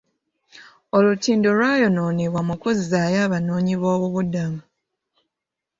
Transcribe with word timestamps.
Olutindo 0.97 1.49
lwayonoonebwa 1.57 2.41
mu 2.47 2.55
kuzzaayo 2.61 3.17
abanoonyiboobubudamu. 3.27 4.61